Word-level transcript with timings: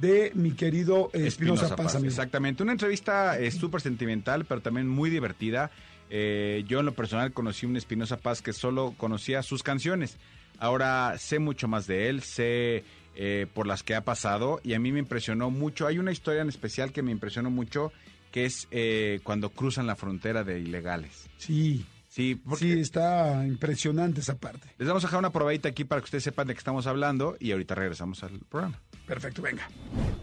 de 0.00 0.32
mi 0.34 0.52
querido 0.52 1.10
eh, 1.12 1.26
Espinosa 1.26 1.74
Paz. 1.76 1.94
amigo. 1.94 2.08
Exactamente, 2.08 2.62
una 2.62 2.72
entrevista 2.72 3.38
eh, 3.38 3.50
súper 3.50 3.80
sentimental, 3.80 4.44
pero 4.44 4.60
también 4.60 4.88
muy 4.88 5.10
divertida. 5.10 5.70
Eh, 6.10 6.64
yo 6.66 6.80
en 6.80 6.86
lo 6.86 6.92
personal 6.94 7.32
conocí 7.32 7.66
un 7.66 7.76
Espinosa 7.76 8.16
Paz 8.16 8.40
que 8.42 8.52
solo 8.52 8.94
conocía 8.96 9.42
sus 9.42 9.62
canciones. 9.62 10.16
Ahora 10.58 11.16
sé 11.18 11.38
mucho 11.38 11.68
más 11.68 11.86
de 11.86 12.08
él, 12.08 12.22
sé 12.22 12.84
eh, 13.14 13.46
por 13.52 13.66
las 13.66 13.82
que 13.82 13.94
ha 13.94 14.04
pasado 14.04 14.60
y 14.62 14.74
a 14.74 14.78
mí 14.78 14.92
me 14.92 14.98
impresionó 14.98 15.50
mucho. 15.50 15.86
Hay 15.86 15.98
una 15.98 16.12
historia 16.12 16.42
en 16.42 16.48
especial 16.48 16.92
que 16.92 17.02
me 17.02 17.10
impresionó 17.10 17.50
mucho, 17.50 17.92
que 18.32 18.44
es 18.44 18.66
eh, 18.70 19.20
cuando 19.22 19.50
cruzan 19.50 19.86
la 19.86 19.96
frontera 19.96 20.44
de 20.44 20.60
ilegales. 20.60 21.26
Sí. 21.36 21.84
Sí, 22.08 22.40
Sí, 22.56 22.72
está 22.80 23.46
impresionante 23.46 24.20
esa 24.20 24.36
parte. 24.38 24.68
les 24.78 24.88
vamos 24.88 25.04
a 25.04 25.06
dejar 25.08 25.18
una 25.20 25.30
probadita 25.30 25.68
aquí 25.68 25.84
para 25.84 26.00
que 26.00 26.06
ustedes 26.06 26.24
sepan 26.24 26.46
de 26.48 26.54
qué 26.54 26.58
estamos 26.58 26.86
hablando 26.86 27.36
y 27.38 27.52
ahorita 27.52 27.74
regresamos 27.74 28.24
al 28.24 28.40
programa. 28.48 28.80
Perfecto, 29.08 29.40
venga. 29.42 29.62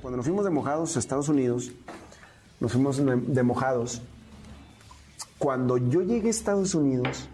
Cuando 0.01 0.17
nos 0.17 0.25
fuimos 0.25 0.45
de 0.45 0.51
mojados 0.51 0.95
a 0.95 0.99
Estados 0.99 1.27
Unidos, 1.27 1.71
nos 2.59 2.71
fuimos 2.71 3.01
de 3.03 3.43
mojados. 3.43 4.01
Cuando 5.37 5.77
yo 5.77 6.01
llegué 6.01 6.27
a 6.27 6.31
Estados 6.31 6.75
Unidos, 6.75 7.27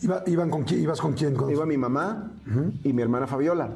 Iba- 0.00 0.24
iban 0.26 0.50
con 0.50 0.64
quién, 0.64 0.80
¿Ibas 0.82 1.00
con 1.00 1.12
quién? 1.12 1.34
Con- 1.34 1.50
iba 1.50 1.64
mi 1.64 1.76
mamá 1.76 2.32
y 2.82 2.92
mi 2.92 3.02
hermana 3.02 3.26
Fabiola. 3.28 3.70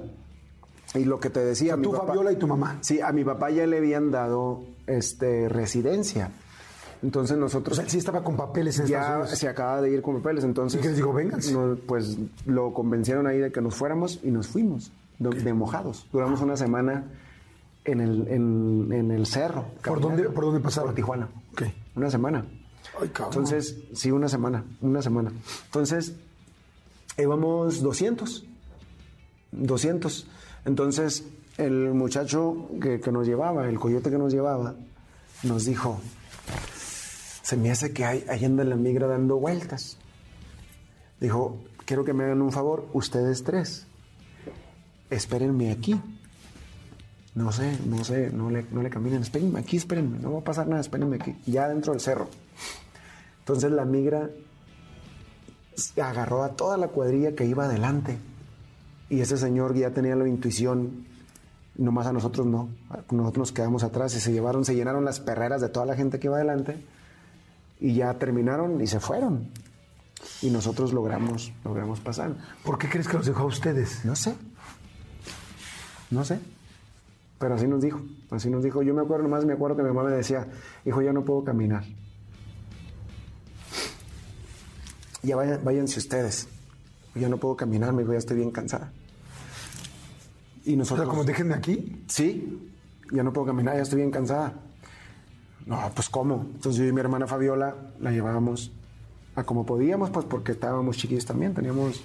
Y 0.95 1.05
lo 1.05 1.21
que 1.21 1.31
te 1.31 1.41
decía, 1.41 1.75
O 1.75 1.77
sea, 1.77 1.77
mi 1.77 1.83
tú, 1.85 1.93
papá- 1.93 2.07
Fabiola, 2.09 2.33
y 2.33 2.37
tu 2.37 2.47
mamá. 2.49 2.79
Sí, 2.81 3.01
a 3.01 3.13
mi 3.13 3.23
papá 3.23 3.51
ya 3.51 3.67
le 3.67 3.77
habían 3.79 4.11
dado 4.11 4.65
este, 4.89 5.49
residencia. 5.49 6.31
Entonces 7.03 7.37
O 7.37 7.41
nosotros 7.41 7.77
sea, 7.77 7.85
él 7.85 7.91
sí 7.91 7.99
estaba 7.99 8.25
con 8.25 8.37
papeles 8.37 8.79
en 8.79 8.87
Estados 8.87 9.07
ya 9.07 9.17
Unidos. 9.19 9.39
se 9.39 9.49
acaba 9.49 9.81
de 9.83 9.91
ir 9.93 10.03
con 10.03 10.17
papeles. 10.17 10.43
Entonces, 10.45 10.81
¿Y 10.81 10.83
qué 10.83 10.89
les 10.89 10.97
digo? 10.97 11.13
Vénganse. 11.13 11.53
no, 11.53 11.77
pues 11.87 12.17
lo 12.47 12.73
convencieron 12.73 13.27
ahí 13.29 13.39
de 13.39 13.53
que 13.53 13.61
nos 13.61 13.75
fuéramos 13.77 14.19
y 14.25 14.31
nos 14.33 14.49
fuimos 14.49 14.91
de, 15.19 15.55
mojados. 15.55 16.07
Duramos 16.13 16.41
una 16.41 16.57
semana 16.57 17.05
en 17.85 18.01
el, 18.01 18.29
en, 18.29 18.93
en 18.93 19.11
el 19.11 19.27
cerro. 19.27 19.67
¿Por 19.85 20.01
dónde, 20.01 20.25
¿Por 20.25 20.45
dónde 20.45 20.61
pasaron? 20.61 20.89
Por 20.89 20.97
Tijuana. 20.97 21.29
Una 21.95 22.11
semana. 22.11 22.45
Ay. 23.01 23.11
Entonces, 23.19 23.77
sí, 23.95 24.11
una 24.11 24.29
semana, 24.29 24.65
una 24.81 25.03
semana. 25.03 25.33
Entonces, 25.67 26.15
íbamos 27.19 27.83
200. 27.83 28.45
200. 29.53 30.27
Entonces, 30.65 31.25
el 31.59 31.95
muchacho 31.95 32.69
que, 32.81 33.01
que 33.01 33.13
nos 33.13 33.27
llevaba, 33.27 33.69
el 33.69 33.79
coyote 33.79 34.11
que 34.11 34.19
nos 34.19 34.33
llevaba, 34.33 34.75
nos 35.43 35.65
dijo, 35.65 36.01
se 37.43 37.57
me 37.57 37.71
hace 37.71 37.93
que 37.93 38.05
hay, 38.05 38.25
ahí 38.29 38.45
anda 38.45 38.65
la 38.65 38.77
migra 38.77 39.07
dando 39.07 39.37
vueltas. 39.37 39.97
Dijo, 41.21 41.59
quiero 41.85 42.05
que 42.05 42.13
me 42.13 42.25
hagan 42.25 42.43
un 42.43 42.53
favor, 42.53 42.89
ustedes 42.93 43.45
tres, 43.45 43.87
espérenme 45.11 45.71
aquí. 45.71 46.01
No 47.35 47.53
sé, 47.53 47.79
no 47.85 48.03
sé, 48.03 48.31
no 48.31 48.51
le, 48.51 48.65
no 48.71 48.83
le 48.83 48.89
caminen, 48.89 49.21
espérenme 49.21 49.61
aquí, 49.61 49.77
espérenme, 49.77 50.19
no 50.19 50.33
va 50.33 50.39
a 50.39 50.45
pasar 50.45 50.67
nada, 50.69 50.81
espérenme 50.81 51.17
aquí, 51.17 51.37
ya 51.47 51.69
dentro 51.69 51.93
del 51.93 52.01
cerro. 52.01 52.29
Entonces 53.41 53.71
la 53.71 53.85
migra 53.85 54.31
agarró 56.03 56.43
a 56.43 56.51
toda 56.51 56.77
la 56.77 56.89
cuadrilla 56.89 57.35
que 57.35 57.45
iba 57.45 57.65
adelante. 57.65 58.19
Y 59.09 59.21
ese 59.21 59.37
señor 59.37 59.75
ya 59.75 59.91
tenía 59.91 60.17
la 60.17 60.27
intuición, 60.27 61.07
nomás 61.77 62.07
a 62.07 62.13
nosotros 62.13 62.47
no. 62.47 62.69
Nosotros 63.11 63.39
nos 63.39 63.53
quedamos 63.53 63.85
atrás 63.85 64.15
y 64.17 64.21
se 64.21 64.33
llevaron, 64.33 64.65
se 64.65 64.75
llenaron 64.75 65.05
las 65.05 65.21
perreras 65.21 65.61
de 65.61 65.69
toda 65.69 65.87
la 65.87 65.95
gente 65.95 66.19
que 66.19 66.27
iba 66.27 66.37
adelante. 66.37 66.83
Y 67.79 67.95
ya 67.95 68.15
terminaron 68.15 68.81
y 68.81 68.87
se 68.87 68.99
fueron. 68.99 69.49
Y 70.43 70.51
nosotros 70.51 70.93
logramos, 70.93 71.53
logramos 71.65 72.01
pasar. 72.01 72.35
¿Por 72.65 72.79
qué 72.79 72.89
crees 72.89 73.07
que 73.07 73.19
los 73.19 73.27
dejó 73.27 73.43
a 73.43 73.47
ustedes? 73.47 74.05
No 74.05 74.17
sé. 74.17 74.35
No 76.11 76.25
sé. 76.25 76.39
Pero 77.39 77.55
así 77.55 77.67
nos 77.67 77.83
dijo. 77.83 78.01
Así 78.31 78.49
nos 78.51 78.63
dijo. 78.63 78.83
Yo 78.83 78.95
me 78.95 79.03
acuerdo, 79.03 79.25
nomás 79.25 79.45
me 79.45 79.53
acuerdo 79.53 79.77
que 79.77 79.83
mi 79.83 79.89
mamá 79.89 80.09
me 80.09 80.17
decía, 80.17 80.47
hijo, 80.85 81.03
ya 81.03 81.13
no 81.13 81.25
puedo 81.25 81.45
caminar. 81.45 81.85
Ya 85.23 85.37
vayan, 85.37 85.61
váyanse 85.65 85.99
ustedes. 85.99 86.49
Ya 87.15 87.29
no 87.29 87.39
puedo 87.39 87.57
caminar, 87.57 87.93
me 87.93 88.03
dijo, 88.03 88.13
ya 88.13 88.19
estoy 88.19 88.37
bien 88.37 88.51
cansada. 88.51 88.93
Y 90.65 90.71
O 90.71 90.73
sea, 90.73 90.77
nosotros. 90.77 91.09
como 91.09 91.25
déjenme 91.25 91.55
aquí. 91.55 92.05
Sí, 92.09 92.71
ya 93.13 93.23
no 93.23 93.33
puedo 93.33 93.47
caminar, 93.49 93.77
ya 93.77 93.83
estoy 93.83 93.99
bien 93.99 94.11
cansada. 94.11 94.55
No, 95.65 95.91
pues 95.95 96.09
¿cómo? 96.09 96.47
Entonces 96.55 96.77
yo 96.81 96.87
y 96.87 96.93
mi 96.93 97.01
hermana 97.01 97.27
Fabiola 97.27 97.75
la 98.01 98.13
llevábamos 98.13 98.71
a 99.35 99.45
como 99.45 99.67
podíamos, 99.67 100.11
pues 100.11 100.25
porque 100.27 100.53
estábamos 100.53 100.97
chiquillos 100.97 101.27
también, 101.27 101.55
teníamos 101.55 102.03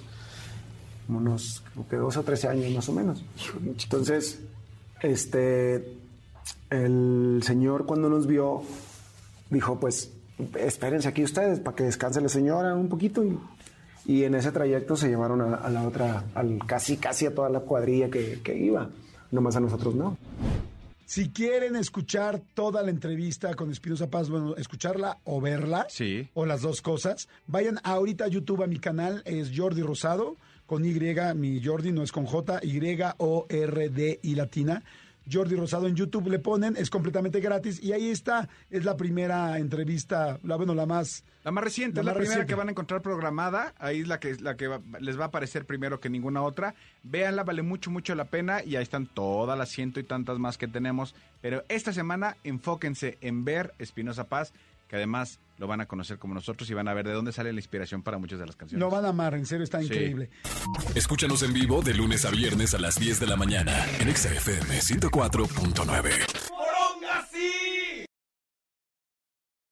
unos 1.08 1.62
como 1.74 1.88
que 1.88 1.96
12 1.96 2.18
o 2.18 2.22
13 2.22 2.48
años 2.48 2.72
más 2.74 2.88
o 2.88 2.92
menos. 2.92 3.24
Entonces, 3.64 4.40
este, 5.02 5.94
el 6.70 7.40
señor 7.44 7.86
cuando 7.86 8.08
nos 8.08 8.26
vio 8.26 8.62
dijo, 9.50 9.78
pues 9.78 10.10
espérense 10.58 11.08
aquí 11.08 11.22
ustedes 11.22 11.60
para 11.60 11.76
que 11.76 11.84
descanse 11.84 12.20
la 12.20 12.28
señora 12.28 12.74
un 12.74 12.88
poquito 12.88 13.22
y, 13.24 13.38
y 14.06 14.24
en 14.24 14.34
ese 14.34 14.50
trayecto 14.52 14.96
se 14.96 15.08
llevaron 15.08 15.40
a, 15.42 15.54
a 15.56 15.70
la 15.70 15.86
otra, 15.86 16.24
al, 16.34 16.58
casi 16.66 16.96
casi 16.96 17.26
a 17.26 17.34
toda 17.34 17.48
la 17.50 17.60
cuadrilla 17.60 18.08
que, 18.10 18.40
que 18.42 18.56
iba, 18.56 18.88
nomás 19.30 19.56
a 19.56 19.60
nosotros 19.60 19.94
no. 19.94 20.16
Si 21.04 21.28
quieren 21.28 21.76
escuchar 21.76 22.40
toda 22.54 22.82
la 22.82 22.88
entrevista 22.90 23.54
con 23.54 23.70
Espinosa 23.70 24.08
Paz, 24.08 24.30
bueno, 24.30 24.56
escucharla 24.56 25.18
o 25.24 25.42
verla, 25.42 25.86
Sí. 25.90 26.30
o 26.32 26.46
las 26.46 26.62
dos 26.62 26.80
cosas, 26.80 27.28
vayan 27.46 27.78
ahorita 27.84 28.24
a 28.24 28.28
YouTube 28.28 28.62
a 28.62 28.66
mi 28.66 28.78
canal, 28.78 29.22
es 29.26 29.50
Jordi 29.54 29.82
Rosado, 29.82 30.36
con 30.72 30.86
Y, 30.86 30.94
mi 31.34 31.62
Jordi 31.62 31.92
no 31.92 32.02
es 32.02 32.10
con 32.12 32.24
J, 32.24 32.60
Y-O-R-D 32.62 34.20
y 34.22 34.34
latina. 34.34 34.82
Jordi 35.30 35.54
Rosado 35.54 35.86
en 35.86 35.94
YouTube 35.94 36.28
le 36.30 36.38
ponen, 36.38 36.76
es 36.78 36.88
completamente 36.88 37.40
gratis 37.40 37.78
y 37.80 37.92
ahí 37.92 38.08
está, 38.08 38.48
es 38.70 38.84
la 38.86 38.96
primera 38.96 39.58
entrevista, 39.58 40.38
la 40.42 40.56
bueno, 40.56 40.74
la 40.74 40.86
más... 40.86 41.24
La 41.44 41.50
más 41.50 41.62
reciente, 41.62 41.96
La 41.96 42.00
es 42.02 42.06
la 42.06 42.12
primera 42.14 42.30
reciente. 42.36 42.48
que 42.50 42.54
van 42.54 42.68
a 42.68 42.70
encontrar 42.70 43.02
programada. 43.02 43.74
Ahí 43.78 44.00
es 44.00 44.08
la 44.08 44.18
que, 44.20 44.34
la 44.36 44.56
que 44.56 44.68
va- 44.68 44.80
les 45.00 45.18
va 45.18 45.24
a 45.24 45.26
aparecer 45.26 45.66
primero 45.66 45.98
que 46.00 46.08
ninguna 46.08 46.40
otra. 46.42 46.74
Véanla, 47.02 47.42
vale 47.44 47.62
mucho, 47.62 47.90
mucho 47.90 48.14
la 48.14 48.24
pena. 48.26 48.64
Y 48.64 48.76
ahí 48.76 48.82
están 48.84 49.06
todas 49.06 49.58
las 49.58 49.68
ciento 49.68 49.98
y 50.00 50.04
tantas 50.04 50.38
más 50.38 50.56
que 50.56 50.68
tenemos. 50.68 51.14
Pero 51.40 51.64
esta 51.68 51.92
semana 51.92 52.36
enfóquense 52.44 53.18
en 53.20 53.44
ver 53.44 53.74
Espinosa 53.80 54.28
Paz, 54.28 54.52
que 54.92 54.96
además 54.96 55.40
lo 55.56 55.66
van 55.66 55.80
a 55.80 55.86
conocer 55.86 56.18
como 56.18 56.34
nosotros 56.34 56.68
y 56.68 56.74
van 56.74 56.86
a 56.86 56.92
ver 56.92 57.06
de 57.06 57.14
dónde 57.14 57.32
sale 57.32 57.50
la 57.50 57.58
inspiración 57.60 58.02
para 58.02 58.18
muchas 58.18 58.38
de 58.38 58.44
las 58.44 58.56
canciones. 58.56 58.78
Lo 58.78 58.90
van 58.90 59.06
a 59.06 59.08
amar, 59.08 59.32
en 59.32 59.46
serio, 59.46 59.64
está 59.64 59.78
Sí. 59.78 59.86
increíble. 59.86 60.28
Escúchanos 60.94 61.42
en 61.42 61.54
vivo 61.54 61.80
de 61.80 61.94
lunes 61.94 62.26
a 62.26 62.30
viernes 62.30 62.74
a 62.74 62.78
las 62.78 62.96
10 62.96 63.18
de 63.18 63.26
la 63.26 63.36
mañana 63.36 63.86
en 64.00 64.10
Exa 64.10 64.28
FM 64.34 64.82
104.9. 64.82 66.10